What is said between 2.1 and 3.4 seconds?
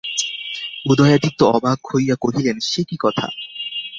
কহিলেন, সে কী কথা।